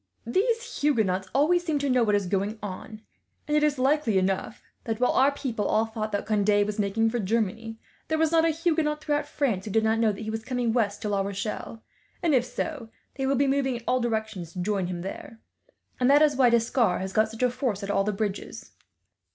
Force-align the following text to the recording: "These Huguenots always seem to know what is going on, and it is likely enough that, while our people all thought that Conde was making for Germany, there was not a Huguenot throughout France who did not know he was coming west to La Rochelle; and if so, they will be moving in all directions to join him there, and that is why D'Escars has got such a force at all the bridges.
"These 0.25 0.79
Huguenots 0.79 1.27
always 1.31 1.63
seem 1.63 1.77
to 1.77 1.87
know 1.87 2.01
what 2.03 2.15
is 2.15 2.25
going 2.25 2.57
on, 2.63 3.03
and 3.47 3.55
it 3.55 3.61
is 3.61 3.77
likely 3.77 4.17
enough 4.17 4.63
that, 4.85 4.99
while 4.99 5.11
our 5.11 5.31
people 5.31 5.67
all 5.67 5.85
thought 5.85 6.11
that 6.11 6.25
Conde 6.25 6.65
was 6.65 6.79
making 6.79 7.11
for 7.11 7.19
Germany, 7.19 7.77
there 8.07 8.17
was 8.17 8.31
not 8.31 8.43
a 8.43 8.49
Huguenot 8.49 8.99
throughout 9.03 9.27
France 9.27 9.65
who 9.65 9.69
did 9.69 9.83
not 9.83 9.99
know 9.99 10.11
he 10.11 10.31
was 10.31 10.43
coming 10.43 10.73
west 10.73 11.03
to 11.03 11.09
La 11.09 11.21
Rochelle; 11.21 11.83
and 12.23 12.33
if 12.33 12.45
so, 12.45 12.89
they 13.13 13.27
will 13.27 13.35
be 13.35 13.45
moving 13.45 13.75
in 13.75 13.83
all 13.87 13.99
directions 13.99 14.53
to 14.53 14.59
join 14.63 14.87
him 14.87 15.01
there, 15.01 15.39
and 15.99 16.09
that 16.09 16.23
is 16.23 16.35
why 16.35 16.49
D'Escars 16.49 17.01
has 17.01 17.13
got 17.13 17.29
such 17.29 17.43
a 17.43 17.51
force 17.51 17.83
at 17.83 17.91
all 17.91 18.03
the 18.03 18.11
bridges. 18.11 18.71